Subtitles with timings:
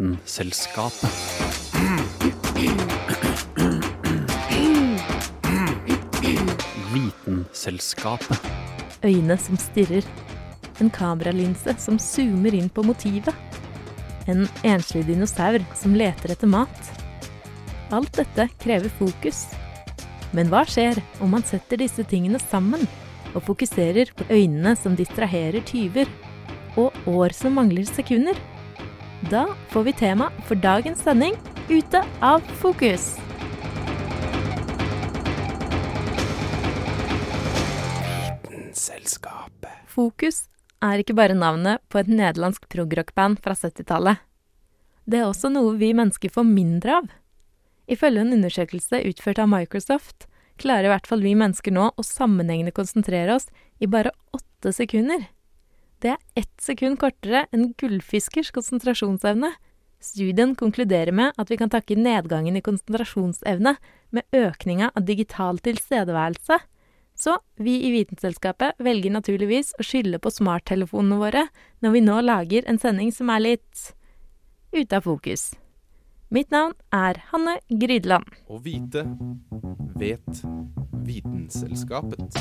[0.00, 1.10] Vitenselskapet.
[6.92, 8.46] Vitenselskapet.
[9.04, 10.06] Øyne som stirrer.
[10.80, 13.34] En kameralinse som zoomer inn på motivet.
[14.24, 16.80] En enslig dinosaur som leter etter mat.
[17.92, 19.50] Alt dette krever fokus.
[20.32, 22.88] Men hva skjer om man setter disse tingene sammen
[23.34, 26.08] og fokuserer på øynene som distraherer tyver,
[26.80, 28.40] og år som mangler sekunder?
[29.28, 31.34] Da får vi tema for dagens sending
[31.68, 33.18] Ute av fokus.
[38.48, 39.84] Vitenselskapet.
[39.86, 40.46] Fokus
[40.80, 44.22] er ikke bare navnet på et nederlandsk progrockband fra 70-tallet.
[45.04, 47.10] Det er også noe vi mennesker får mindre av.
[47.92, 52.72] Ifølge en undersøkelse utført av Microsoft klarer i hvert fall vi mennesker nå å sammenhengende
[52.72, 53.50] konsentrere oss
[53.84, 55.28] i bare åtte sekunder.
[56.00, 59.52] Det er ett sekund kortere enn gullfiskers konsentrasjonsevne.
[60.00, 63.74] Studien konkluderer med at vi kan takke nedgangen i konsentrasjonsevne
[64.16, 66.56] med økninga av digital tilstedeværelse.
[67.20, 71.44] Så vi i Vitenselskapet velger naturligvis å skylde på smarttelefonene våre
[71.84, 73.90] når vi nå lager en sending som er litt
[74.72, 75.50] ute av fokus.
[76.32, 78.24] Mitt navn er Hanne Grydland.
[78.48, 79.04] Å vite
[80.00, 80.44] vet
[81.04, 82.40] Vitenselskapet.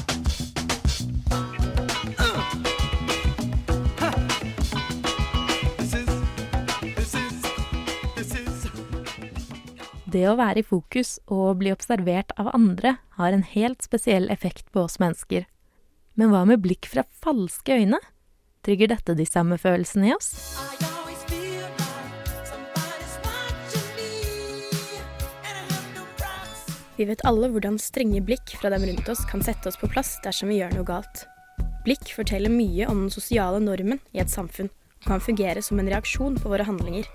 [10.10, 14.72] Det å være i fokus og bli observert av andre har en helt spesiell effekt
[14.74, 15.44] på oss mennesker.
[16.18, 18.00] Men hva med blikk fra falske øyne?
[18.66, 20.32] Trigger dette de samme følelsene i oss?
[26.98, 30.18] Vi vet alle hvordan strenge blikk fra dem rundt oss kan sette oss på plass
[30.26, 31.28] dersom vi gjør noe galt.
[31.86, 34.74] Blikk forteller mye om den sosiale normen i et samfunn,
[35.06, 37.06] og kan fungere som en reaksjon på våre handlinger.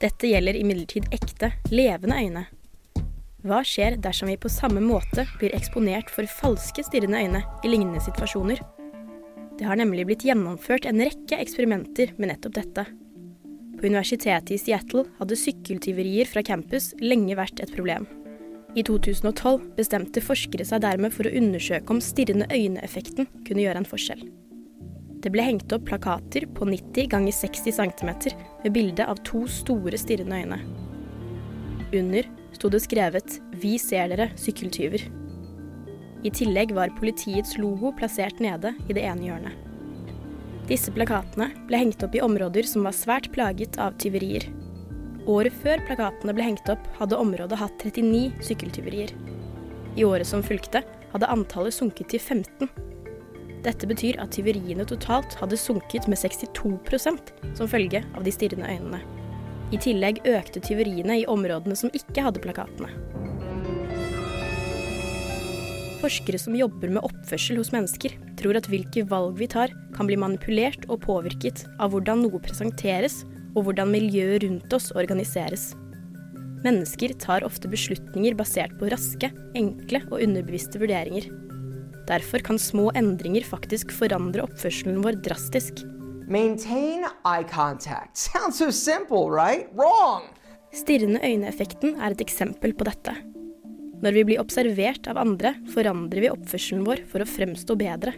[0.00, 2.46] Dette gjelder imidlertid ekte, levende øyne.
[3.44, 8.00] Hva skjer dersom vi på samme måte blir eksponert for falske stirrende øyne i lignende
[8.04, 8.62] situasjoner?
[9.60, 12.86] Det har nemlig blitt gjennomført en rekke eksperimenter med nettopp dette.
[13.76, 18.08] På universitetet i Seattle hadde sykkeltyverier fra campus lenge vært et problem.
[18.72, 23.92] I 2012 bestemte forskere seg dermed for å undersøke om stirrende øyne-effekten kunne gjøre en
[23.92, 24.24] forskjell.
[25.20, 28.12] Det ble hengt opp plakater på 90 ganger 60 cm
[28.64, 30.60] med bilde av to store stirrende øyne.
[31.92, 35.10] Under sto det skrevet 'Vi ser dere, sykkeltyver'.
[36.24, 39.52] I tillegg var politiets logo plassert nede i det ene hjørnet.
[40.68, 44.44] Disse plakatene ble hengt opp i områder som var svært plaget av tyverier.
[45.26, 49.10] Året før plakatene ble hengt opp, hadde området hatt 39 sykkeltyverier.
[49.96, 50.82] I året som fulgte,
[51.12, 52.70] hadde antallet sunket til 15.
[53.64, 59.00] Dette betyr at tyveriene totalt hadde sunket med 62% som følge av de stirrende øynene.
[59.70, 62.88] I tillegg økte tyveriene i områdene som ikke hadde plakatene.
[66.00, 70.16] Forskere som jobber med oppførsel hos mennesker, tror at hvilke valg vi tar, kan bli
[70.16, 73.20] manipulert og påvirket av hvordan noe presenteres
[73.52, 75.74] og hvordan miljøet rundt oss organiseres.
[76.64, 81.28] Mennesker tar ofte beslutninger basert på raske, enkle og underbevisste vurderinger.
[82.10, 85.84] Derfor kan små endringer faktisk forandre oppførselen vår drastisk.
[86.30, 88.16] Maintain eye contact.
[88.18, 89.70] Sounds so simple, right?
[89.78, 90.26] Wrong!
[90.74, 93.14] Stirrende øyne-effekten er et eksempel på dette.
[94.02, 98.14] Når vi blir observert av andre, forandrer vi oppførselen vår for å fremstå bedre.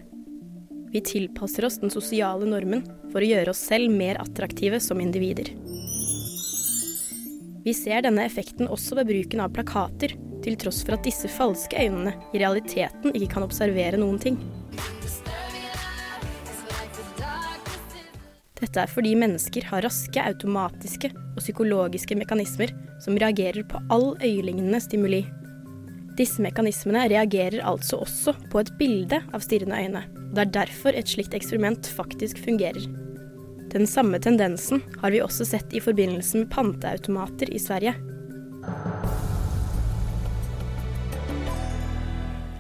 [0.93, 5.53] Vi tilpasser oss den sosiale normen for å gjøre oss selv mer attraktive som individer.
[7.63, 11.79] Vi ser denne effekten også ved bruken av plakater, til tross for at disse falske
[11.79, 14.41] øynene i realiteten ikke kan observere noen ting.
[18.63, 24.83] Dette er fordi mennesker har raske automatiske og psykologiske mekanismer som reagerer på all øyelignende
[24.83, 25.23] stimuli.
[26.19, 30.05] Disse mekanismene reagerer altså også på et bilde av stirrende øyne.
[30.35, 33.02] Det er derfor et slikt eksperiment faktisk fungerer.
[33.73, 37.95] Den samme tendensen har vi også sett i forbindelse med panteautomater i Sverige.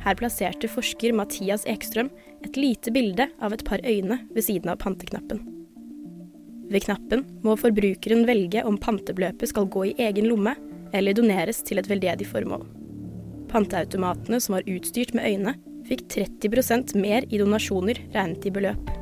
[0.02, 2.08] Her plasserte forsker Mathias Ekstrøm
[2.42, 5.44] et lite bilde av et par øyne ved siden av panteknappen.
[6.72, 10.56] Ved knappen må forbrukeren velge om pantebeløpet skal gå i egen lomme
[10.96, 12.64] eller doneres til et veldedig formål.
[13.52, 18.92] Panteautomatene som var utstyrt med øyne, fikk 30% mer i donasjoner regnet i beløp.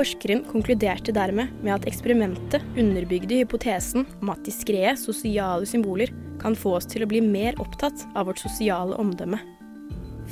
[0.00, 6.08] Forskeren konkluderte dermed med at eksperimentet underbygde hypotesen om at diskré sosiale symboler
[6.40, 9.36] kan få oss til å bli mer opptatt av vårt sosiale omdømme.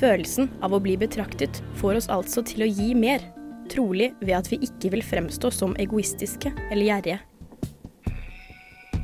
[0.00, 3.26] Følelsen av å bli betraktet får oss altså til å gi mer,
[3.68, 7.18] trolig ved at vi ikke vil fremstå som egoistiske eller gjerrige.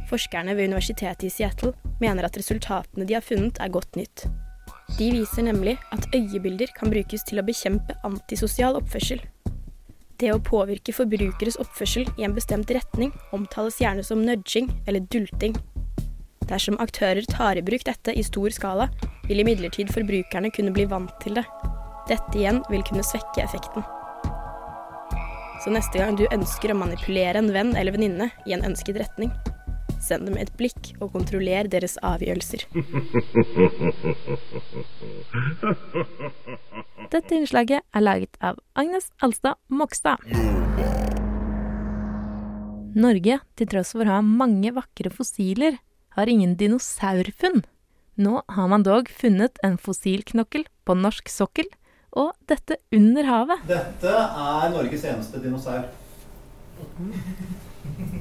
[0.09, 4.31] Forskerne ved universitetet i Seattle mener at resultatene de har funnet, er godt nytt.
[4.97, 9.21] De viser nemlig at øyebilder kan brukes til å bekjempe antisosial oppførsel.
[10.23, 15.57] Det å påvirke forbrukeres oppførsel i en bestemt retning omtales gjerne som nudging eller dulting.
[16.47, 18.87] Dersom aktører tar i bruk dette i stor skala,
[19.27, 21.45] vil imidlertid forbrukerne kunne bli vant til det.
[22.07, 23.83] Dette igjen vil kunne svekke effekten.
[25.65, 29.33] Så neste gang du ønsker å manipulere en venn eller venninne i en ønsket retning,
[30.05, 32.69] send dem et blikk og kontroller deres avgjørelser.
[37.13, 40.23] Dette innslaget er laget av Agnes Alstad Mokstad.
[42.95, 45.81] Norge, til tross for å ha mange vakre fossiler,
[46.15, 47.65] har ingen dinosaurfunn.
[48.17, 51.67] Nå har man dog funnet en fossilknokkel på norsk sokkel,
[52.15, 53.65] og dette under havet.
[53.67, 55.89] Dette er Norges eneste dinosaur.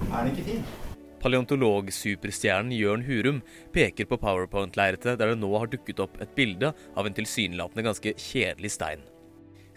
[0.09, 0.65] Er den ikke fin?
[1.23, 3.37] Paleontologsuperstjernen Jørn Hurum
[3.71, 8.11] peker på powerpoint-lerretet der det nå har dukket opp et bilde av en tilsynelatende ganske
[8.19, 9.05] kjedelig stein.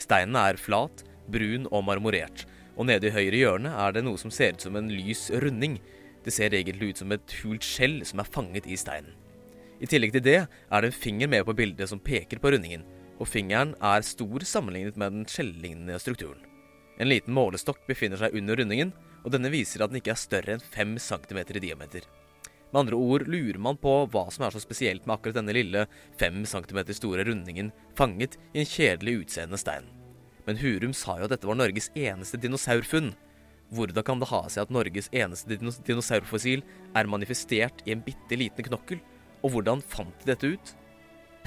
[0.02, 2.44] Steinen er flat, brun og marmorert,
[2.74, 5.78] og nede i høyre hjørne er det noe som ser ut som en lys runding.
[6.26, 9.14] Det ser egentlig ut som et hult skjell som er fanget i steinen.
[9.78, 12.82] I tillegg til det er det en finger med på bildet som peker på rundingen,
[13.22, 16.42] og fingeren er stor sammenlignet med den skjellignende strukturen.
[16.98, 18.90] En liten målestokk befinner seg under rundingen,
[19.26, 22.06] og denne viser at den ikke er større enn 5 cm i diameter.
[22.70, 25.86] Med andre ord lurer man på hva som er så spesielt med akkurat denne lille
[26.22, 29.86] 5 cm store rundingen fanget i en kjedelig utseende stein.
[30.46, 33.12] Men Hurum sa jo at dette var Norges eneste dinosaurfunn.
[33.74, 36.62] Hvordan kan det ha seg at Norges eneste dinosaurfossil
[36.94, 39.02] er manifestert i en bitte liten knokkel?
[39.42, 40.74] Og hvordan fant de dette ut?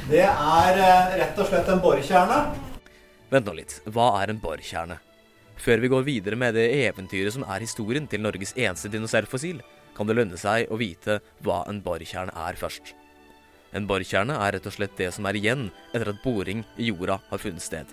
[0.08, 2.42] Det er eh, rett og slett en borkjerne.
[3.32, 5.00] Vent nå litt, hva er en borkjerne?
[5.60, 9.60] Før vi går videre med det eventyret som er historien til Norges eneste dinosaurfossil,
[9.96, 12.94] kan det lønne seg å vite hva en borkjerne er først.
[13.76, 17.20] En borkjerne er rett og slett det som er igjen etter at boring i jorda
[17.28, 17.92] har funnet sted.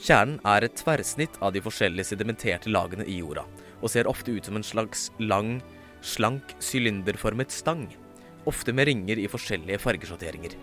[0.00, 3.44] Kjernen er et tverrsnitt av de forskjellige sedimenterte lagene i jorda,
[3.80, 5.58] og ser ofte ut som en slags lang,
[6.04, 7.86] slank, sylinderformet stang,
[8.48, 10.56] ofte med ringer i forskjellige fargesjatteringer.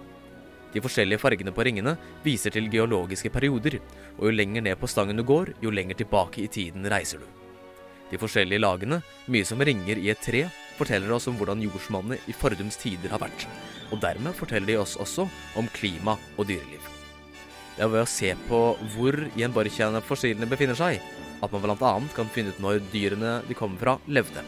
[0.73, 1.93] De forskjellige fargene på ringene
[2.23, 3.77] viser til geologiske perioder,
[4.17, 7.27] og jo lenger ned på stangen du går, jo lenger tilbake i tiden reiser du.
[8.09, 8.99] De forskjellige lagene,
[9.31, 10.47] mye som ringer i et tre,
[10.77, 13.45] forteller oss om hvordan jordsmonnet i fordums tider har vært,
[13.91, 15.27] og dermed forteller de oss også
[15.57, 16.89] om klima og dyreliv.
[17.73, 18.61] Det er ved å se på
[18.93, 21.01] hvor i en borkjerne fossilene befinner seg,
[21.41, 21.93] at man bl.a.
[22.13, 24.45] kan finne ut når dyrene de kommer fra, levde.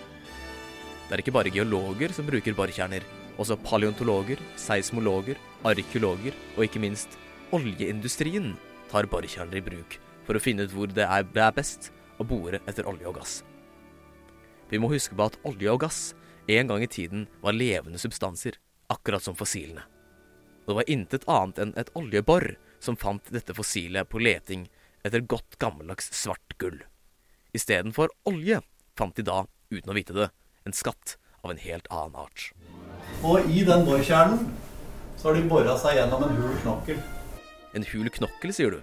[1.06, 3.06] Det er ikke bare geologer som bruker borkjerner,
[3.42, 7.18] også paleontologer, seismologer, arkeologer og ikke minst
[7.56, 8.54] oljeindustrien
[8.92, 12.88] tar borkjerner i bruk for å finne ut hvor det er, best å bore etter
[12.90, 13.34] olje og gass.
[14.70, 16.00] Vi må huske på at olje og gass
[16.48, 18.58] en gang i tiden var levende substanser,
[18.90, 19.86] akkurat som fossilene.
[20.66, 24.66] Det var intet annet enn et oljebor som fant dette fossilet på leting
[25.06, 26.80] etter godt gammeldags svart gull.
[27.54, 28.62] Istedenfor olje
[28.98, 30.32] fant de da, uten å vite det,
[30.66, 32.50] en skatt av en helt annen art.
[33.24, 34.50] Og i den borkjernen
[35.16, 37.00] så har de bora seg gjennom en hul knokkel.
[37.76, 38.82] En hul knokkel, sier du?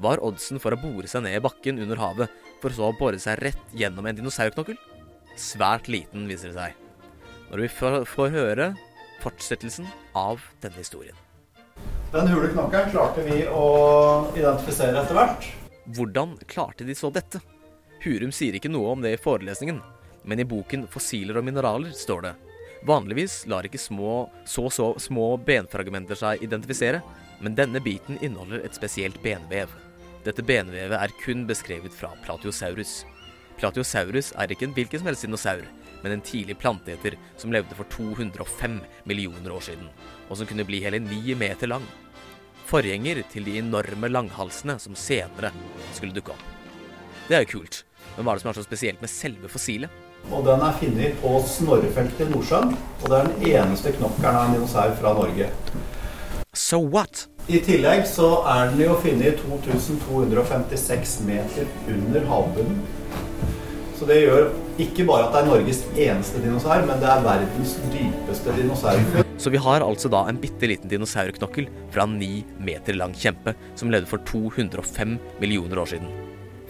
[0.00, 2.32] Hva er oddsen for å bore seg ned i bakken under havet,
[2.62, 4.78] for så å bore seg rett gjennom en dinosaurknokkel?
[5.36, 6.78] Svært liten, viser det seg.
[7.50, 8.68] Når vi får, får høre
[9.22, 11.16] fortsettelsen av denne historien.
[12.12, 13.66] Den hule knokkelen klarte vi å
[14.36, 15.48] identifisere etter hvert.
[15.96, 17.40] Hvordan klarte de så dette?
[18.02, 19.80] Hurum sier ikke noe om det i forelesningen,
[20.24, 22.34] men i boken 'Fossiler og mineraler' står det
[22.82, 26.98] Vanligvis lar ikke små, så så små benfragmenter seg identifisere,
[27.42, 29.70] men denne biten inneholder et spesielt benvev.
[30.26, 33.04] Dette benvevet er kun beskrevet fra Platiosaurus.
[33.58, 35.62] Platiosaurus er ikke en hvilken som helst dinosaur,
[36.02, 39.86] men en tidlig planteeter som levde for 205 millioner år siden,
[40.28, 41.86] og som kunne bli hele ni meter lang.
[42.66, 45.54] Forgjenger til de enorme langhalsene som senere
[45.94, 46.46] skulle dukke opp.
[47.28, 47.84] Det er jo kult,
[48.16, 50.02] men hva er det som er så spesielt med selve fossilet?
[50.30, 52.76] Og den er funnet på Snorrefeltet i Nordsjøen.
[53.02, 55.50] Og det er den eneste knokkelen av en dinosaur fra Norge.
[56.54, 57.26] So what?
[57.50, 62.82] I tillegg så er den jo funnet 2256 meter under havbunnen.
[63.98, 64.48] Så det gjør
[64.82, 69.22] ikke bare at det er Norges eneste dinosaur, men det er verdens dypeste dinosaur.
[69.38, 73.54] Så vi har altså da en bitte liten dinosaurknokkel fra en ni meter lang kjempe
[73.78, 76.10] som levde for 205 millioner år siden.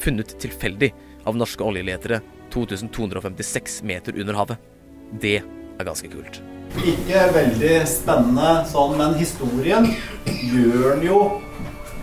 [0.03, 0.93] Funnet tilfeldig
[1.29, 2.21] av norske oljeletere
[2.53, 4.73] 2256 meter under havet.
[5.21, 6.43] Det er ganske kult.
[6.81, 9.91] Ikke veldig spennende sånn, men historien
[10.25, 11.19] gjør den jo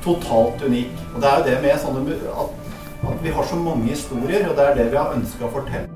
[0.05, 0.91] totalt unik.
[1.13, 2.75] Og det er jo det med sånne at,
[3.13, 5.87] at vi har så mange historier, og det er det vi har ønska å fortelle.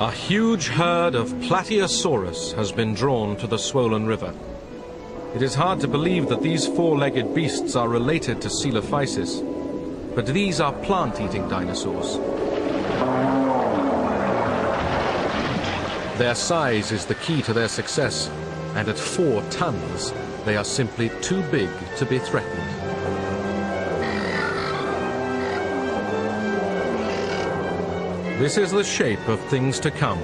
[0.00, 4.34] A huge herd of Platyosaurus has been drawn to the swollen river.
[5.34, 9.42] It is hard to believe that these four-legged beasts are related to Coelophysis,
[10.14, 12.18] but these are plant-eating dinosaurs.
[16.18, 18.30] Their size is the key to their success,
[18.76, 20.12] and at four tons,
[20.44, 22.62] they are simply too big to be threatened.
[28.38, 30.20] This is the shape of things to come.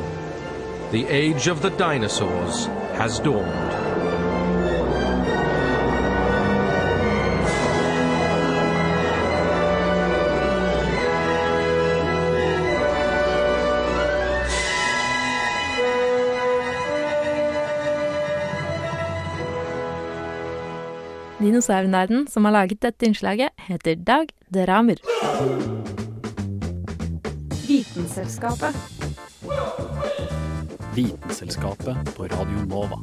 [0.93, 3.80] The age of the dinosaurs has dawned.
[21.51, 25.01] Dinosaurnerden som har laget dette innslaget, heter Dag Dramer.
[27.67, 28.77] Vitenselskapet.
[30.95, 33.01] Vitenselskapet på Radio Nova.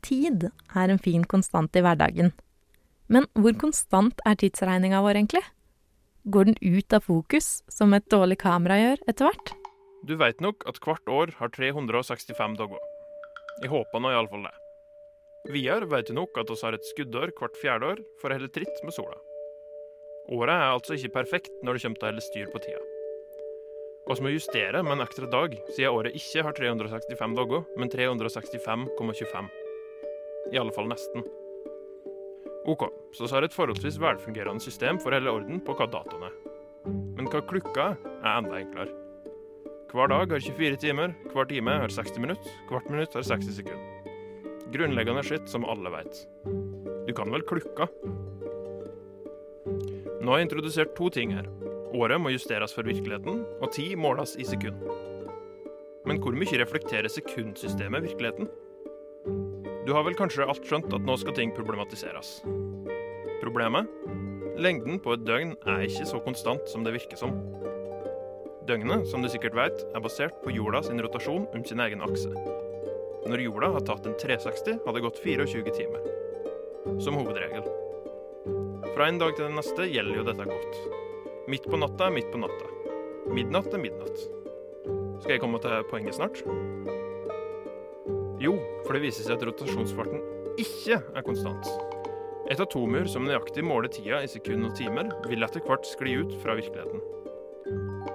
[0.00, 2.32] Tid er en fin konstant i hverdagen.
[3.08, 5.44] Men hvor konstant er tidsregninga vår egentlig?
[6.28, 9.52] Går den ut av fokus, som et dårlig kamera gjør etter hvert?
[10.04, 12.82] Du veit nok at hvert år har 365 dager.
[13.62, 14.52] Jeg håper nå iallfall det.
[15.54, 18.52] Videre vet du nok at oss har et skuddår hvert fjerde år for å holde
[18.52, 19.16] tritt med sola.
[20.36, 22.84] Året er altså ikke perfekt når det kommer til å holde styr på tida.
[24.08, 29.52] Vi må justere med en ekstra dag, siden året ikke har 365 dager, men 365,25.
[30.52, 31.24] I alle fall nesten.
[32.68, 32.82] OK,
[33.16, 36.34] så vi har et forholdsvis velfungerende system for å holde orden på hva datoen er.
[37.16, 38.92] Men hva klukka er, er enda enklere.
[39.88, 44.12] Hver dag har 24 timer, hver time har 60 minutter, hvert minutt har 60 sekunder.
[44.74, 46.20] Grunnleggende skitt som alle veit.
[47.08, 47.88] Du kan vel klukka?
[50.20, 51.48] Nå har jeg introdusert to ting her.
[51.96, 54.84] Året må justeres for virkeligheten, og tid måles i sekund.
[56.04, 58.52] Men hvor mye reflekterer sekundsystemet virkeligheten?
[59.88, 62.42] Du har vel kanskje alt skjønt at nå skal ting problematiseres.
[63.40, 63.88] Problemet?
[64.60, 67.32] Lengden på et døgn er ikke så konstant som det virker som.
[68.68, 72.28] Døgnet, som du sikkert vet, er basert på jorda sin rotasjon om sin egen akse.
[73.32, 76.04] Når jorda har tatt en 360, har det gått 24 timer.
[77.00, 77.64] Som hovedregel.
[78.92, 80.80] Fra en dag til den neste gjelder jo dette godt.
[81.48, 82.72] Midt på natta er midt på natta.
[83.32, 84.24] Midnatt er midnatt.
[85.24, 86.44] Skal jeg komme til poenget snart?
[88.42, 88.54] Jo,
[88.84, 90.22] for det viser seg at rotasjonsfarten
[90.58, 91.66] ikke er konstant.
[92.48, 96.32] Et atomur som nøyaktig måler tida i sekunder og timer, vil etter hvert skli ut
[96.42, 97.02] fra virkeligheten.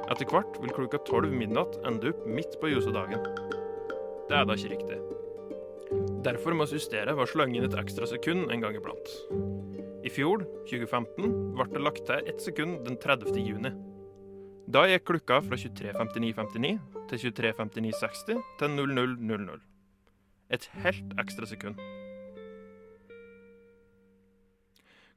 [0.10, 3.22] Etter hvert vil klokka tolv midnatt ende opp midt på ljosedagen.
[4.30, 5.00] Det er da ikke riktig.
[6.26, 9.12] Derfor må vi justere ved å slenge inn et ekstra sekund en gang iblant.
[10.04, 13.38] I fjor, 2015, ble det lagt til ett sekund den 30.
[13.44, 13.74] juni.
[14.74, 16.74] Da gikk klokka fra 23.59,59
[17.12, 19.73] til 23.59,60 til 00.00.
[20.52, 21.80] Et helt ekstra sekund.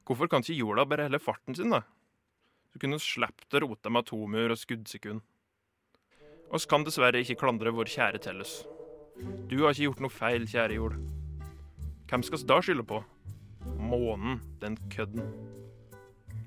[0.07, 1.81] Hvorfor kan ikke jorda bare helle farten sin, da?
[2.71, 5.23] Så kunne sluppet å rote med atomur og skuddsekund.
[6.55, 8.61] Oss kan dessverre ikke klandre vår kjære Tellus.
[9.51, 10.95] Du har ikke gjort noe feil, kjære jord.
[12.07, 13.01] Hvem skal vi da skylde på?
[13.83, 15.25] Månen, den kødden.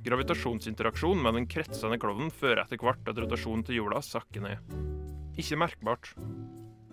[0.07, 4.73] Gravitasjonsinteraksjon med den kretsende klovnen fører etter hvert at rotasjonen til jorda sakker ned.
[5.37, 6.15] Ikke merkbart,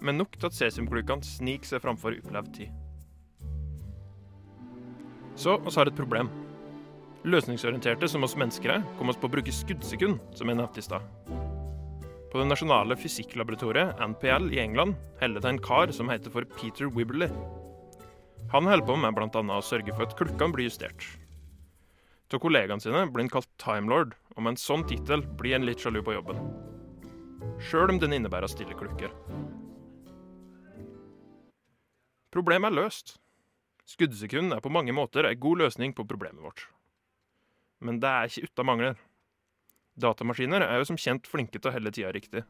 [0.01, 2.73] men nok til at cesiumklukkene sniker seg framfor opplevd tid.
[5.37, 6.29] Så oss har et problem.
[7.27, 10.85] Løsningsorienterte som oss mennesker er, kom oss på å bruke skuddsekund, som jeg nevnte i
[10.85, 11.05] stad.
[12.31, 16.89] På det nasjonale fysikklaboratoriet, NPL, i England, holder det en kar som heter for Peter
[16.89, 17.31] Wibberley.
[18.53, 19.29] Han holder på med bl.a.
[19.57, 21.05] å sørge for at klokkene blir justert.
[22.33, 25.83] Av kollegaene sine blir han kalt Timelord, og med en sånn tittel blir en litt
[25.83, 26.41] sjalu på jobben.
[27.63, 29.13] Sjøl om den innebærer stille klokker.
[32.33, 33.15] Problemet er løst.
[33.87, 36.65] Skuddsekund er på mange måter en god løsning på problemet vårt.
[37.79, 38.97] Men det er ikke uten mangler.
[39.97, 42.43] Datamaskiner er jo som kjent flinke til å helle tida riktig.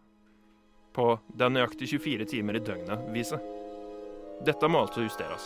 [0.98, 3.54] På det er nøyaktig 24 timer i døgnet-viset.
[4.48, 5.46] Dette må altså justeres.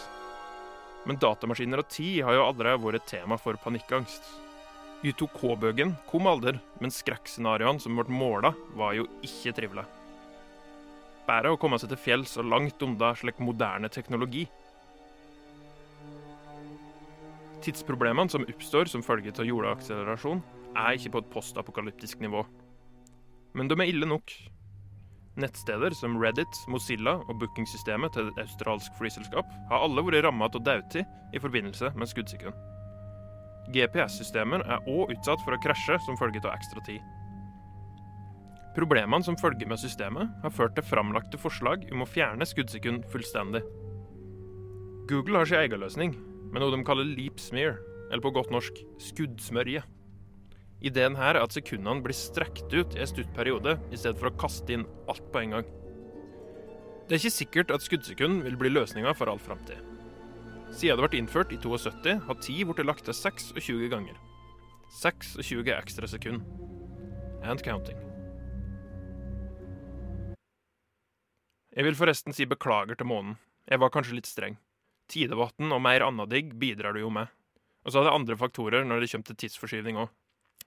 [1.05, 4.23] Men datamaskiner og tid har jo aldri vært et tema for panikkangst.
[5.01, 10.00] U2K-bøgen kom aldri, men skrekkscenarioene som ble måla, var jo ikke trivelige.
[11.27, 14.47] Bare å komme seg til fjells og langt unna slik moderne teknologi.
[17.61, 22.41] Tidsproblemene som oppstår som følge av jordakselerasjon er ikke på et postapokalyptisk nivå.
[23.53, 24.33] Men de er ille nok.
[25.39, 30.59] Nettsteder som Reddit, Mozilla og bookingsystemet til et australsk flyselskap har alle vært ramma av
[30.59, 32.57] dødtid i forbindelse med skuddsekund.
[33.71, 36.99] GPS-systemer er òg utsatt for å krasje som følge av ekstra tid.
[38.71, 43.63] Problemene som følger med systemet, har ført til framlagte forslag om å fjerne skuddsekund fullstendig.
[45.11, 46.13] Google har sin egen løsning,
[46.51, 49.83] med noe de kaller leap smear, eller på godt norsk skuddsmørje.
[50.81, 54.31] Ideen her er at sekundene blir strekt ut i en stutt periode, i stedet for
[54.31, 55.71] å kaste inn alt på en gang.
[57.07, 59.83] Det er ikke sikkert at skuddsekund vil bli løsninga for all framtid.
[60.71, 64.15] Siden det ble innført i 72, har tid blitt lagt til 26 ganger.
[65.01, 66.47] 26 ekstra sekund.
[67.43, 68.10] And counting.
[71.71, 73.37] Jeg vil forresten si beklager til månen.
[73.69, 74.57] Jeg var kanskje litt streng.
[75.11, 77.31] Tidevann og mer annadigg bidrar du jo med.
[77.85, 80.11] Og så er det andre faktorer når det kommer til tidsforskyvning òg.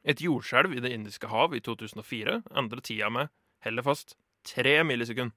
[0.05, 3.31] Et jordskjelv i Det indiske hav i 2004 endret tida med,
[3.65, 5.37] heller fast, tre millisekunder.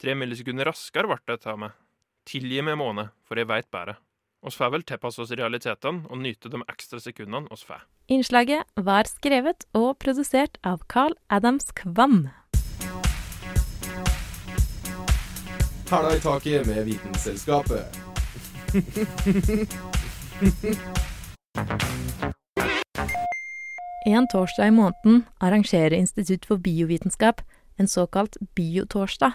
[0.00, 1.74] Tre millisekunder raskere ble det ta med.
[2.26, 3.98] Tilgi meg, måne, for jeg veit bedre.
[4.40, 7.84] Oss får vel tilpasse oss realitetene og nyte de ekstra sekundene oss får.
[8.08, 12.30] Innslaget var skrevet og produsert av Carl Adams Kvam.
[15.90, 17.98] Hæla i taket med Vitenselskapet.
[24.06, 27.42] En torsdag i måneden arrangerer Institutt for biovitenskap
[27.76, 29.32] en såkalt biotorsdag,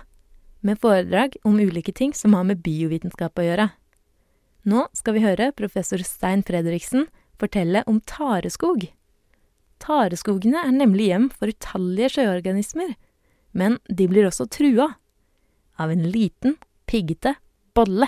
[0.62, 3.70] med foredrag om ulike ting som har med biovitenskap å gjøre.
[4.64, 7.10] Nå skal vi høre professor Stein Fredriksen
[7.40, 8.88] fortelle om tareskog.
[9.84, 12.96] Tareskogene er nemlig hjem for utallige sjøorganismer,
[13.52, 14.94] men de blir også trua
[15.82, 16.55] av en liten,
[16.88, 17.36] piggete
[17.75, 18.08] bolle.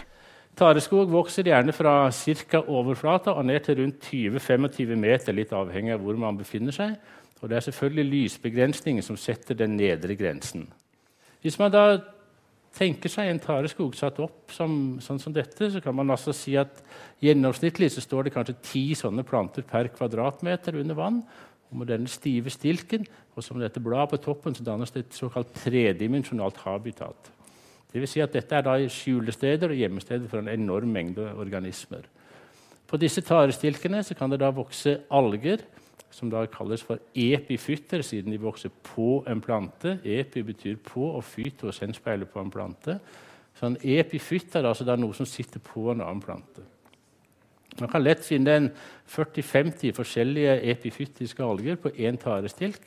[0.58, 2.64] Tareskog vokser gjerne fra ca.
[2.66, 6.96] overflata og ned til rundt 20-25 meter, litt avhengig av hvor man befinner seg.
[7.42, 10.66] Og det er selvfølgelig lysbegrensningen som setter den nedre grensen.
[11.44, 12.00] Hvis man da
[12.78, 16.56] tenker seg en tareskog satt opp som, sånn som dette, så kan man altså si
[16.58, 16.82] at
[17.24, 21.22] gjennomsnittlig så står det kanskje ti sånne planter per kvadratmeter under vann.
[21.70, 25.18] Og med denne stive stilken og som dette bladet på toppen så dannes det et
[25.18, 27.37] såkalt tredimensjonalt habitat.
[27.92, 32.04] Det vil si at dette er skjulesteder og gjemmesteder for en enorm mengde organismer.
[32.88, 35.64] På disse tarestilkene kan det da vokse alger,
[36.12, 39.98] som da kalles for epifytter, siden de vokser på en plante.
[40.04, 42.98] Epi betyr på, og fytos henspeiler på en plante.
[43.58, 46.64] Så en epifytt er altså noe som sitter på en annen plante.
[47.78, 48.72] Man kan lett finne
[49.10, 52.82] 40-50 forskjellige epifyttiske alger på én tarestilk.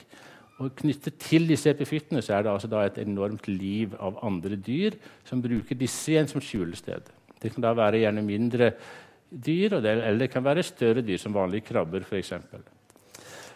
[0.61, 4.99] Og Knyttet til disse epifyttene så er det altså et enormt liv av andre dyr
[5.25, 7.09] som bruker disse igjen som skjulested.
[7.41, 8.75] Det kan da være gjerne mindre
[9.31, 12.35] dyr, eller det kan være større dyr, som vanlige krabber f.eks.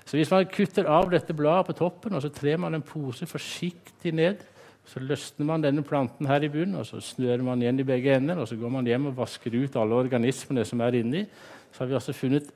[0.04, 3.28] Så hvis man kutter av dette bladet på toppen og så trer man en pose
[3.28, 4.40] forsiktig ned,
[4.84, 8.16] så løsner man denne planten her i bunnen, og så snører man igjen i begge
[8.16, 11.22] ender, og så går man hjem og vasker ut alle organismene som er inni.
[11.72, 12.50] Så har vi altså funnet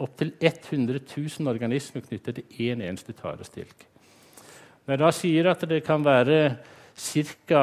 [0.00, 3.86] opptil 100 000 organismer knyttet til én en eneste tarestilk.
[4.86, 6.40] Når jeg da sier at det kan være
[6.96, 7.62] ca.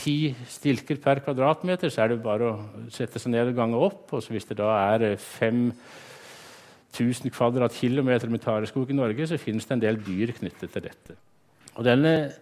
[0.00, 4.12] ti stilker per kvadratmeter, så er det bare å sette seg ned og gange opp.
[4.12, 5.72] og Hvis det da er fem
[6.90, 11.16] 1000 kvadratkilometer med tareskog i Norge, så finnes det en del dyr knyttet til dette.
[11.76, 12.32] Og denne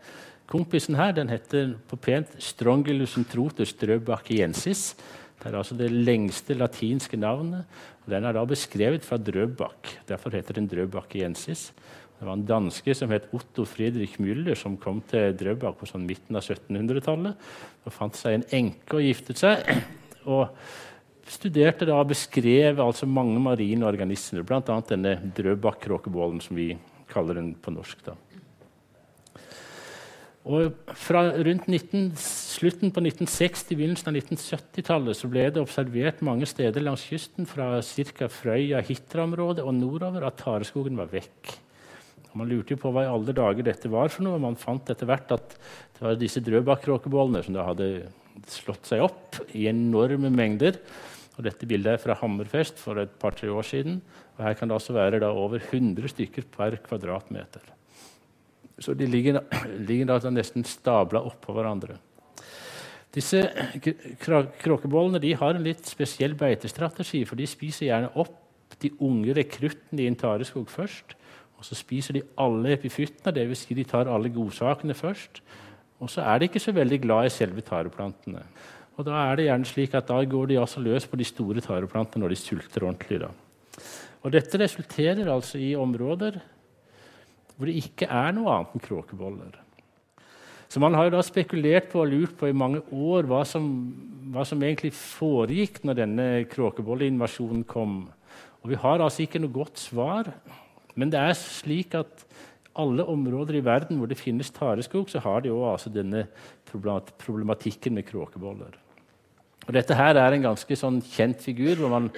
[0.49, 4.95] kompisen her den heter på pent Strongylus entrotus drøbachiensis.
[5.39, 7.65] Det er altså det lengste latinske navnet.
[8.03, 9.93] og Den er da beskrevet fra Drøbak.
[10.09, 11.71] Derfor heter den drøbachiensis.
[12.19, 16.07] Det var en danske som het Otto Friedrich Müller, som kom til Drøbak på sånn
[16.09, 17.49] midten av 1700-tallet.
[17.87, 19.63] og Fant seg en enke og giftet seg.
[20.27, 20.51] og
[21.29, 24.81] studerte da og beskrev altså mange marine organismer, bl.a.
[24.89, 26.73] denne drøbakkråkebollen, som vi
[27.13, 28.03] kaller den på norsk.
[28.09, 28.17] da.
[30.49, 36.49] Og fra rundt 19, slutten på 1960 begynnelsen av 1970-tallet så ble det observert mange
[36.49, 38.29] steder langs kysten fra ca.
[38.33, 41.53] Frøya-Hitra-området og nordover at tareskogen var vekk.
[42.31, 44.41] Og man lurte jo på hva i alle dager dette var for noe.
[44.41, 45.55] og Man fant etter hvert at
[45.99, 47.93] det var disse drøbakkråkebollene som da hadde
[48.49, 50.81] slått seg opp i enorme mengder.
[51.37, 54.01] Og dette bildet er fra Hammerfest for et par-tre år siden.
[54.39, 57.75] og Her kan det altså være over 100 stykker per kvadratmeter.
[58.79, 59.41] Så de ligger,
[59.89, 61.99] ligger da nesten stabla oppå hverandre.
[63.15, 63.41] Disse
[64.21, 68.37] kråkebollene har en litt spesiell beitestrategi, for de spiser gjerne opp
[68.83, 71.17] de unge rekruttene i en tareskog først.
[71.59, 73.65] Og så spiser de alle epifyttene, dvs.
[73.65, 75.41] Si de tar alle godsakene først.
[75.99, 78.45] Og så er de ikke så veldig glad i selve tareplantene.
[78.99, 81.63] Og da er det gjerne slik at da går de altså løs på de store
[81.65, 83.21] tareplantene når de sulter ordentlig.
[83.25, 83.33] Da.
[84.23, 86.39] Og dette resulterer altså i områder
[87.59, 89.57] hvor det ikke er noe annet enn kråkeboller.
[90.69, 93.67] Så man har jo da spekulert på og lurt på i mange år hva som,
[94.33, 98.03] hva som egentlig foregikk når denne kråkebolleinvasjonen kom.
[98.63, 100.29] Og Vi har altså ikke noe godt svar,
[100.95, 102.27] men det er slik at
[102.79, 106.27] alle områder i verden hvor det finnes tareskog, så har de også altså denne
[106.69, 108.77] problematikken med kråkeboller.
[109.69, 112.09] Og dette her er en ganske sånn kjent figur hvor man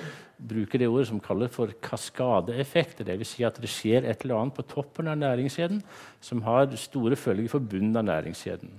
[0.41, 3.05] bruker det ordet som kalles for kaskadeeffekter.
[3.09, 3.33] Dvs.
[3.35, 5.83] Si at det skjer et eller annet på toppen av næringskjeden
[6.25, 8.71] som har store følger for bunnen av næringskjeden.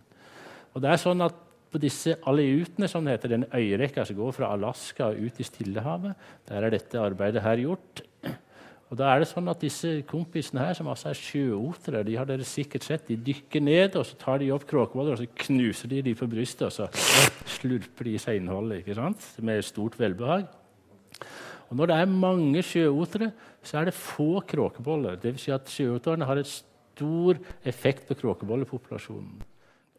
[0.72, 1.36] Og det er sånn at
[1.72, 6.18] på disse aleutene, som det heter, den øyerekka som går fra Alaska ut i Stillehavet,
[6.50, 8.02] der er dette arbeidet her gjort.
[8.92, 12.28] Og da er det sånn at Disse kompisene her, som altså er sjøotere, de har
[12.28, 15.94] dere sikkert sett, de dykker ned og så tar de opp kråkeboller og så knuser
[15.94, 16.90] de de på brystet og så
[17.56, 19.30] slurper de i seg innholdet ikke sant?
[19.40, 20.50] med stort velbehag.
[21.72, 23.30] Og Når det er mange sjøotere,
[23.64, 25.16] så er det få kråkeboller.
[25.24, 25.46] Dvs.
[25.46, 29.40] Si at sjøoterne har et stor effekt på kråkebollepopulasjonen.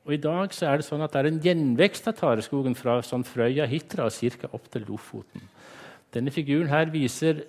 [0.04, 2.98] Og I dag så er det sånn at det er en gjenvekst av tareskogen fra
[3.06, 4.52] sånn Frøya Hitra og ca.
[4.52, 5.48] opp til Lofoten.
[6.12, 7.46] Denne figuren her viser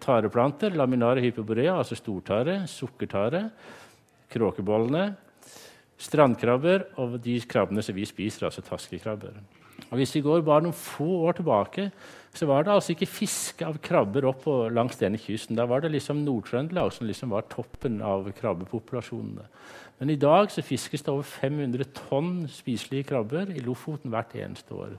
[0.00, 3.48] tareplanter, laminare hyperborea, altså stortare, sukkertare,
[4.32, 5.10] kråkebollene,
[5.96, 9.38] strandkrabber og de krabbene som vi spiser, altså taskekrabber.
[9.90, 11.90] Og Hvis vi går bare noen få år tilbake,
[12.36, 15.56] så var det altså ikke fiske av krabber opp og langs denne kysten.
[15.56, 19.46] Da var det liksom Nord-Trøndelag som liksom var toppen av krabbepopulasjonene.
[20.00, 24.76] Men i dag så fiskes det over 500 tonn spiselige krabber i Lofoten hvert eneste
[24.76, 24.96] år.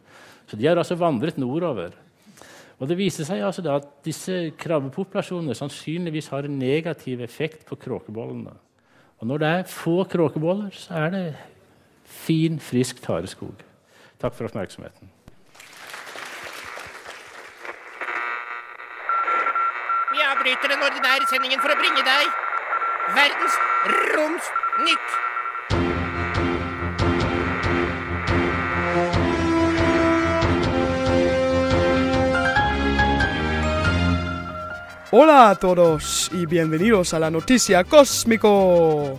[0.49, 1.93] Så de har altså vandret nordover.
[2.77, 8.53] Og Det viser seg altså at disse krabbepopulasjonene sannsynligvis har en negativ effekt på kråkebollene.
[9.17, 11.23] Og når det er få kråkeboller, så er det
[12.05, 13.63] fin, frisk tareskog.
[14.21, 15.09] Takk for oppmerksomheten.
[20.13, 22.29] Vi avbryter den ordinære sendingen for å bringe deg
[23.17, 23.57] verdens
[24.13, 25.26] romsnytt.
[35.09, 39.17] Hola a todos y bienvenidos a la noticia cósmico.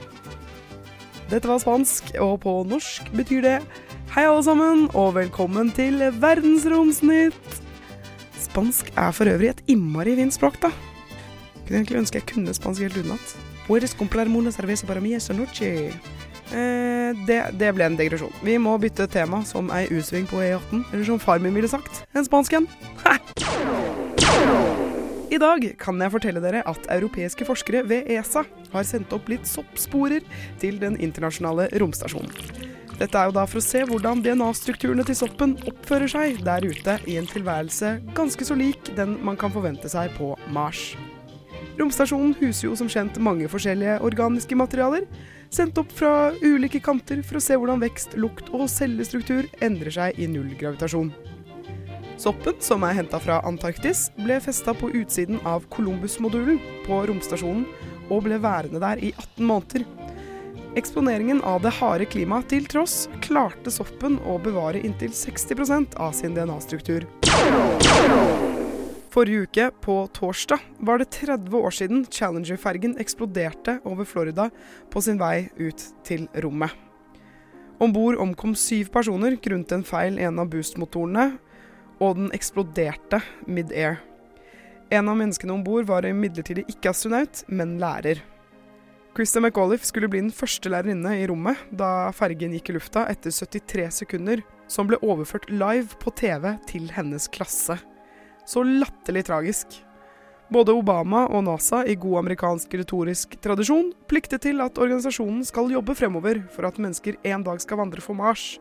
[1.31, 3.55] Dette var spansk, og på norsk betyr det
[4.13, 7.57] hei alle sammen, og velkommen til Verdensromsnytt.
[8.37, 10.69] Spansk er for øvrig et innmari fint språk, da.
[11.65, 13.37] Kunne egentlig ønske jeg kunne spansk helt utenat.
[13.65, 15.89] Puedes comprar una cerveza para mí esta noche.
[16.53, 18.33] Eh, det, det, ble en digresjon.
[18.45, 22.05] Vi må bytte tema som ei U-sving på E18, eller som far min ville sagt,
[22.13, 22.69] en spansk en.
[25.29, 29.45] I dag kan jeg fortelle dere at europeiske forskere ved ESA har sendt opp litt
[29.49, 30.25] soppsporer
[30.63, 32.33] til den internasjonale romstasjonen.
[32.99, 36.97] Dette er jo da for å se hvordan DNA-strukturene til soppen oppfører seg der ute
[37.05, 40.95] i en tilværelse ganske så lik den man kan forvente seg på Mars.
[41.79, 45.05] Romstasjonen huser jo som kjent mange forskjellige organiske materialer,
[45.53, 50.19] sendt opp fra ulike kanter for å se hvordan vekst, lukt og cellestruktur endrer seg
[50.19, 51.13] i nullgravitasjon.
[52.19, 57.63] Soppen, som er henta fra Antarktis, ble festa på utsiden av Columbus-modulen på romstasjonen
[58.11, 59.85] og ble værende der i 18 måneder.
[60.79, 66.35] Eksponeringen av det harde klimaet til tross klarte soppen å bevare inntil 60% av sin
[66.35, 67.07] DNA-struktur.
[69.15, 74.51] Forrige uke, på torsdag, var det 30 år siden Challenger-fergen eksploderte over Florida
[74.91, 76.75] på sin vei ut til rommet.
[77.79, 81.37] Om bord omkom syv personer grunnet en feil i en av boostmotorene,
[81.99, 83.99] og den eksploderte mid-air.
[84.91, 88.23] En av menneskene om bord var imidlertid ikke astronaut, men lærer.
[89.19, 93.35] Krista McAuliffe skulle bli den første lærerinne i rommet da fergen gikk i lufta etter
[93.35, 97.79] 73 sekunder, som ble overført live på TV til hennes klasse.
[98.49, 99.81] Så latterlig tragisk.
[100.49, 105.97] Både Obama og NASA i god amerikansk retorisk tradisjon plikter til at organisasjonen skal jobbe
[105.99, 108.55] fremover for at mennesker en dag skal vandre for Mars,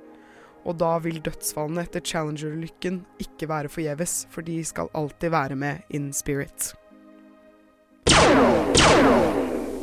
[0.68, 5.88] og da vil dødsfallene etter Challenger-ulykken ikke være forgjeves, for de skal alltid være med
[5.90, 6.74] in spirit.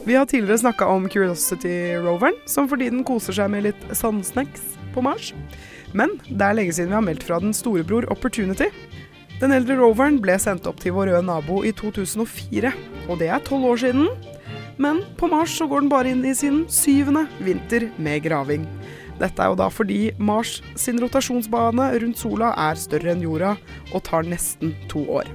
[0.04, 5.00] Vi har tidligere snakka om Curiosity-roveren, som for tiden koser seg med litt sandsnacks på
[5.04, 5.32] Mars.
[5.96, 8.68] Men det er lenge siden vi har meldt fra den storebror Opportunity.
[9.40, 12.74] Den eldre roveren ble sendt opp til vår røde nabo i 2004,
[13.08, 14.10] og det er tolv år siden.
[14.76, 18.68] Men på Mars så går den bare inn i sin syvende vinter med graving.
[19.20, 23.54] Dette er jo da fordi Mars sin rotasjonsbane rundt sola er større enn jorda
[23.92, 25.30] og tar nesten to år.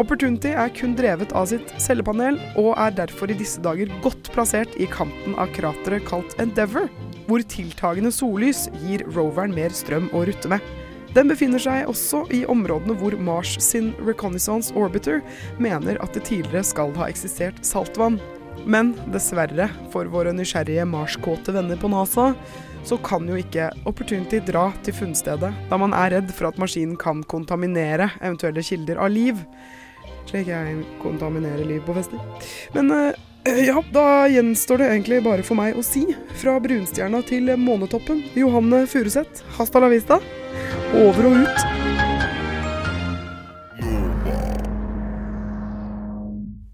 [0.00, 4.72] Opportunity er kun drevet av sitt cellepanel, og er derfor i disse dager godt plassert
[4.80, 6.88] i kanten av krateret kalt Endeavour,
[7.28, 10.64] hvor tiltagende sollys gir roveren mer strøm å rutte med.
[11.12, 15.20] Den befinner seg også i områdene hvor Mars sin Reconnaissance Orbiter
[15.60, 18.16] mener at det tidligere skal ha eksistert saltvann.
[18.64, 22.30] Men dessverre for våre nysgjerrige Mars-kåte venner på NASA,
[22.84, 26.96] så kan jo ikke Opportunity dra til funnstedet, da man er redd for at maskinen
[27.00, 29.42] kan kontaminere eventuelle kilder av liv.
[30.30, 32.18] Slik jeg kontaminerer liv på fester.
[32.74, 36.04] Men eh, ja, da gjenstår det egentlig bare for meg å si
[36.38, 38.22] fra brunstjerna til månetoppen.
[38.38, 40.20] Johanne Furuseth, hasta la vista.
[40.94, 41.68] Over og ut.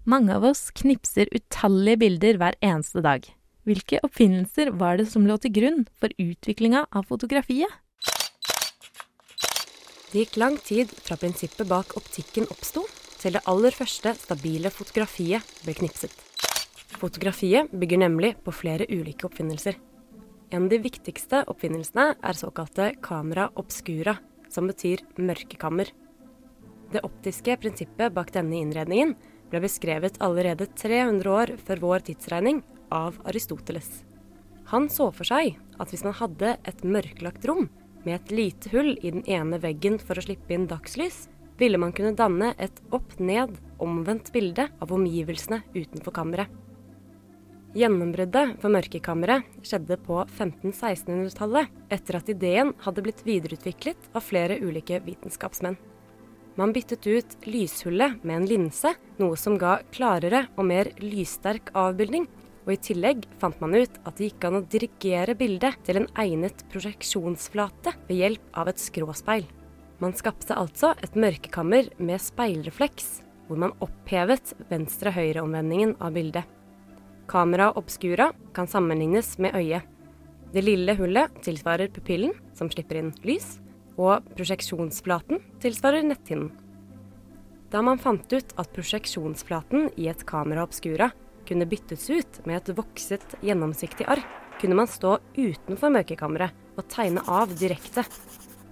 [0.09, 3.27] Mange av oss knipser utallige bilder hver eneste dag.
[3.69, 7.69] Hvilke oppfinnelser var det som lå til grunn for utviklinga av fotografiet?
[10.09, 12.87] Det gikk lang tid fra prinsippet bak optikken oppsto,
[13.21, 16.15] til det aller første stabile fotografiet ble knipset.
[16.97, 19.77] Fotografiet bygger nemlig på flere ulike oppfinnelser.
[20.49, 24.15] En av de viktigste oppfinnelsene er såkalte camera obscura,
[24.49, 25.93] som betyr mørkekammer.
[26.89, 29.13] Det optiske prinsippet bak denne innredningen
[29.53, 34.03] ble beskrevet allerede 300 år før vår tidsregning av Aristoteles.
[34.69, 37.69] Han så for seg at hvis man hadde et mørklagt rom
[38.05, 41.27] med et lite hull i den ene veggen for å slippe inn dagslys,
[41.59, 46.47] ville man kunne danne et opp-ned, omvendt bilde av omgivelsene utenfor kammeret.
[47.77, 55.01] Gjennombruddet for mørkekammeret skjedde på 1500-1600-tallet, etter at ideen hadde blitt videreutviklet av flere ulike
[55.05, 55.77] vitenskapsmenn.
[56.57, 62.25] Man byttet ut lyshullet med en linse, noe som ga klarere og mer lyssterk avbildning,
[62.69, 66.11] og i tillegg fant man ut at det gikk an å dirigere bildet til en
[66.21, 69.47] egnet prosjeksjonsflate ved hjelp av et skråspeil.
[69.99, 76.45] Man skapte altså et mørkekammer med speilrefleks, hvor man opphevet venstre-høyre-omvendingen av bildet.
[77.29, 79.89] Kamera obscura kan sammenlignes med øyet.
[80.53, 83.57] Det lille hullet tilsvarer pupillen, som slipper inn lys,
[83.97, 86.53] og prosjeksjonsflaten tilsvarer netthinnen.
[87.73, 91.09] Da man fant ut at prosjeksjonsflaten i et kamera obscura
[91.49, 94.27] kunne byttes ut med et vokset, gjennomsiktig ark,
[94.61, 98.05] kunne man stå utenfor mørkekammeret og tegne av direkte.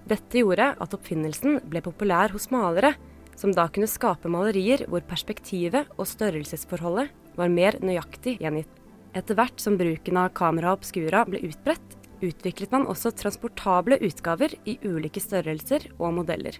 [0.08, 2.94] Dette gjorde at oppfinnelsen ble populær hos malere,
[3.38, 8.70] som da kunne skape malerier hvor perspektivet og størrelsesforholdet var mer nøyaktig gjengitt.
[9.16, 14.76] Etter hvert som bruken av kamera obscura ble utbredt, utviklet man også transportable utgaver i
[14.84, 16.58] ulike størrelser og modeller.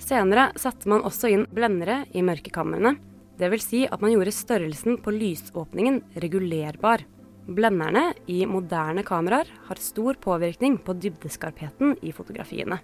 [0.00, 2.94] Senere satte man også inn blendere i mørkekamrene,
[3.40, 3.66] dvs.
[3.66, 7.06] Si at man gjorde størrelsen på lysåpningen regulerbar.
[7.50, 12.78] Blenderne i moderne kameraer har stor påvirkning på dybdeskarpheten i fotografiene.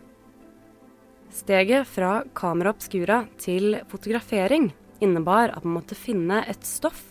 [1.30, 4.70] Steget fra kamera obscura til fotografering
[5.04, 7.02] innebar at man måtte finne et stoff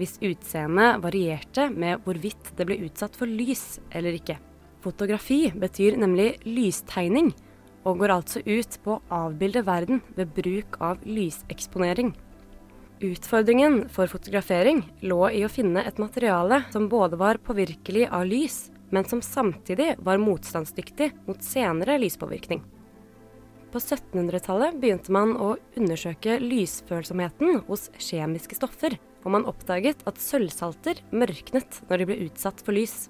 [0.00, 4.38] hvis utseendet varierte med hvorvidt det ble utsatt for lys eller ikke.
[4.80, 7.34] Fotografi betyr nemlig lystegning,
[7.84, 12.14] og går altså ut på å avbilde verden ved bruk av lyseksponering.
[13.00, 18.66] Utfordringen for fotografering lå i å finne et materiale som både var påvirkelig av lys,
[18.92, 22.60] men som samtidig var motstandsdyktig mot senere lyspåvirkning.
[23.72, 31.00] På 1700-tallet begynte man å undersøke lysfølsomheten hos kjemiske stoffer, og man oppdaget at sølvsalter
[31.14, 33.06] mørknet når de ble utsatt for lys.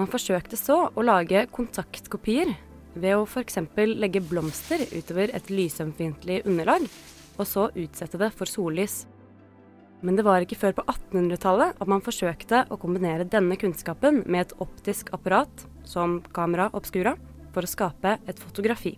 [0.00, 2.56] Man forsøkte så å lage kontaktkopier
[2.98, 3.60] ved å f.eks.
[3.76, 6.88] legge blomster utover et lysømfintlig underlag,
[7.38, 9.04] og så utsette det for sollys.
[10.02, 14.46] Men det var ikke før på 1800-tallet at man forsøkte å kombinere denne kunnskapen med
[14.46, 17.16] et optisk apparat, som kamera obscura,
[17.54, 18.94] for å skape et fotografi.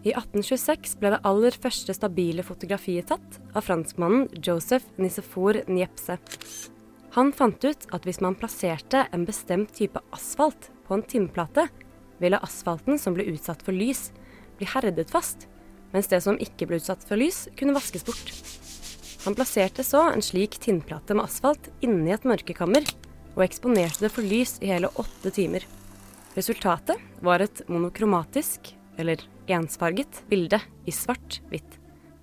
[0.00, 6.16] I 1826 ble det aller første stabile fotografiet tatt av franskmannen Joseph Nicefor Niepce.
[7.18, 11.66] Han fant ut at hvis man plasserte en bestemt type asfalt på en tinnplate,
[12.22, 14.08] ville asfalten som ble utsatt for lys,
[14.56, 15.48] bli herdet fast,
[15.92, 18.59] mens det som ikke ble utsatt for lys, kunne vaskes bort.
[19.24, 22.86] Han plasserte så en slik tinnplate med asfalt inni et mørkekammer,
[23.36, 25.66] og eksponerte det for lys i hele åtte timer.
[26.36, 31.76] Resultatet var et monokromatisk, eller ensfarget bilde i svart-hvitt.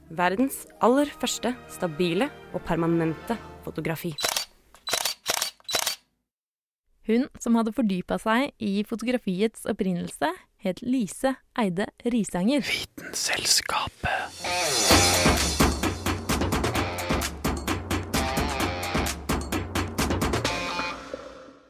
[0.09, 4.15] Verdens aller første stabile og permanente fotografi.
[7.07, 10.31] Hun som hadde fordypa seg i fotografiets opprinnelse,
[10.65, 12.65] het Lise Eide Risanger.
[12.67, 15.56] Vitenselskapet.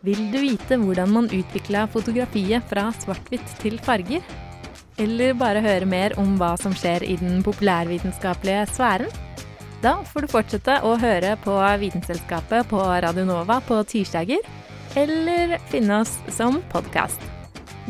[0.07, 4.23] Vil du vite hvordan man utvikla fotografiet fra svart-hvitt til farger?
[5.03, 9.11] Eller bare høre mer om hva som skjer i den populærvitenskapelige sfæren?
[9.83, 14.41] Da får du fortsette å høre på Vitenselskapet på Radio Nova på tirsdager,
[14.97, 17.21] eller finne oss som podkast.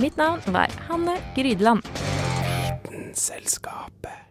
[0.02, 1.86] Mitt navn var Hanne Grydeland.
[2.42, 4.27] Vitenselskapet.